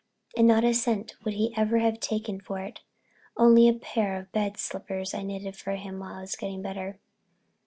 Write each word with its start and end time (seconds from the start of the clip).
And 0.35 0.47
not 0.47 0.63
a 0.63 0.73
cent 0.73 1.13
would 1.23 1.35
he 1.35 1.53
ever 1.55 1.79
take 1.91 2.43
for 2.43 2.57
it, 2.57 2.79
only 3.37 3.67
a 3.69 3.73
pair 3.73 4.17
of 4.19 4.31
bed 4.31 4.57
slippers 4.57 5.13
I 5.13 5.21
knitted 5.21 5.55
for 5.55 5.73
him 5.75 5.99
while 5.99 6.15
I 6.15 6.21
was 6.21 6.35
getting 6.35 6.63
better. 6.63 6.97